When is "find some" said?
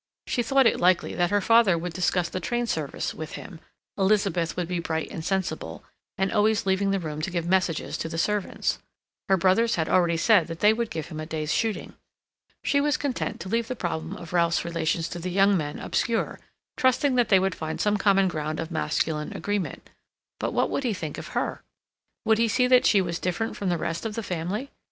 17.53-17.97